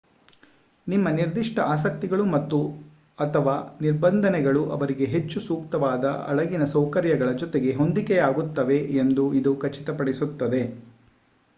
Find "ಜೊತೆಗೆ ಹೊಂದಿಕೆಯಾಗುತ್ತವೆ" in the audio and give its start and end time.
7.41-8.79